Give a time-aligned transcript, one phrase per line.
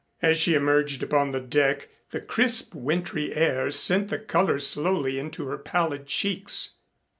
[0.23, 5.59] As she emerged upon deck the crisp wintry air sent the color slowly into her
[5.59, 6.77] pallid cheeks.